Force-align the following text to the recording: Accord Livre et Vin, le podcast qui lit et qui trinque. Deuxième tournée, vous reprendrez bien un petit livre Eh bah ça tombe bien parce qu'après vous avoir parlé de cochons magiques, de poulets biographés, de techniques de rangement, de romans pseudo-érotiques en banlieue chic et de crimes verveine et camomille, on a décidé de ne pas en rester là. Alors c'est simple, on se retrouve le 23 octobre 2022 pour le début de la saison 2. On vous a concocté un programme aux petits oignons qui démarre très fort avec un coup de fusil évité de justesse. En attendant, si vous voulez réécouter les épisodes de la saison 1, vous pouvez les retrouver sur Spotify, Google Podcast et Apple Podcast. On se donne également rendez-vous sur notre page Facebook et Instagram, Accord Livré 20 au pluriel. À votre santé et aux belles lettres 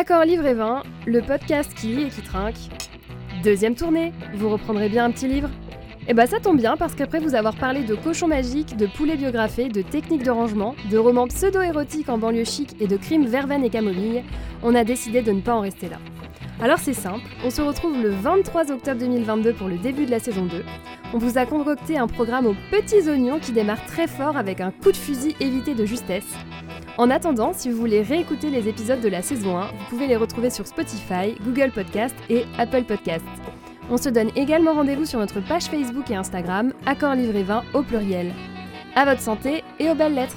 Accord 0.00 0.22
Livre 0.22 0.46
et 0.46 0.54
Vin, 0.54 0.84
le 1.08 1.20
podcast 1.22 1.74
qui 1.74 1.88
lit 1.88 2.04
et 2.04 2.08
qui 2.08 2.22
trinque. 2.22 2.54
Deuxième 3.42 3.74
tournée, 3.74 4.12
vous 4.32 4.48
reprendrez 4.48 4.88
bien 4.88 5.04
un 5.04 5.10
petit 5.10 5.26
livre 5.26 5.50
Eh 6.06 6.14
bah 6.14 6.28
ça 6.28 6.38
tombe 6.38 6.56
bien 6.56 6.76
parce 6.76 6.94
qu'après 6.94 7.18
vous 7.18 7.34
avoir 7.34 7.56
parlé 7.56 7.82
de 7.82 7.96
cochons 7.96 8.28
magiques, 8.28 8.76
de 8.76 8.86
poulets 8.86 9.16
biographés, 9.16 9.68
de 9.68 9.82
techniques 9.82 10.22
de 10.22 10.30
rangement, 10.30 10.76
de 10.88 10.98
romans 10.98 11.26
pseudo-érotiques 11.26 12.10
en 12.10 12.16
banlieue 12.16 12.44
chic 12.44 12.76
et 12.80 12.86
de 12.86 12.96
crimes 12.96 13.26
verveine 13.26 13.64
et 13.64 13.70
camomille, 13.70 14.22
on 14.62 14.76
a 14.76 14.84
décidé 14.84 15.20
de 15.20 15.32
ne 15.32 15.40
pas 15.40 15.56
en 15.56 15.62
rester 15.62 15.88
là. 15.88 15.98
Alors 16.60 16.80
c'est 16.80 16.94
simple, 16.94 17.30
on 17.44 17.50
se 17.50 17.62
retrouve 17.62 18.02
le 18.02 18.08
23 18.08 18.72
octobre 18.72 18.98
2022 18.98 19.52
pour 19.52 19.68
le 19.68 19.78
début 19.78 20.06
de 20.06 20.10
la 20.10 20.18
saison 20.18 20.44
2. 20.44 20.64
On 21.14 21.18
vous 21.18 21.38
a 21.38 21.46
concocté 21.46 21.98
un 21.98 22.08
programme 22.08 22.46
aux 22.46 22.56
petits 22.72 23.08
oignons 23.08 23.38
qui 23.38 23.52
démarre 23.52 23.84
très 23.86 24.08
fort 24.08 24.36
avec 24.36 24.60
un 24.60 24.72
coup 24.72 24.90
de 24.90 24.96
fusil 24.96 25.36
évité 25.38 25.74
de 25.74 25.84
justesse. 25.86 26.26
En 26.98 27.10
attendant, 27.10 27.52
si 27.52 27.70
vous 27.70 27.78
voulez 27.78 28.02
réécouter 28.02 28.50
les 28.50 28.68
épisodes 28.68 29.00
de 29.00 29.08
la 29.08 29.22
saison 29.22 29.56
1, 29.56 29.66
vous 29.66 29.84
pouvez 29.88 30.08
les 30.08 30.16
retrouver 30.16 30.50
sur 30.50 30.66
Spotify, 30.66 31.36
Google 31.44 31.70
Podcast 31.70 32.16
et 32.28 32.44
Apple 32.58 32.82
Podcast. 32.82 33.24
On 33.88 33.96
se 33.96 34.08
donne 34.08 34.30
également 34.34 34.74
rendez-vous 34.74 35.06
sur 35.06 35.20
notre 35.20 35.40
page 35.40 35.66
Facebook 35.66 36.10
et 36.10 36.16
Instagram, 36.16 36.72
Accord 36.86 37.14
Livré 37.14 37.44
20 37.44 37.62
au 37.74 37.82
pluriel. 37.82 38.34
À 38.96 39.04
votre 39.04 39.20
santé 39.20 39.62
et 39.78 39.88
aux 39.90 39.94
belles 39.94 40.14
lettres 40.14 40.36